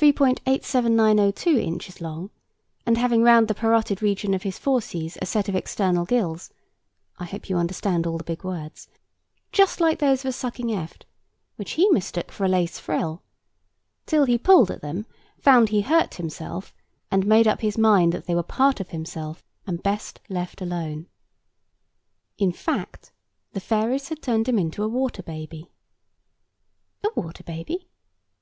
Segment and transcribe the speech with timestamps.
[0.00, 2.30] 87902 inches long
[2.86, 6.50] and having round the parotid region of his fauces a set of external gills
[7.18, 8.88] (I hope you understand all the big words)
[9.52, 11.04] just like those of a sucking eft,
[11.56, 13.22] which he mistook for a lace frill,
[14.06, 15.04] till he pulled at them,
[15.38, 16.72] found he hurt himself,
[17.10, 21.08] and made up his mind that they were part of himself, and best left alone.
[22.38, 23.12] In fact,
[23.52, 25.70] the fairies had turned him into a water baby.
[27.04, 27.86] A water baby?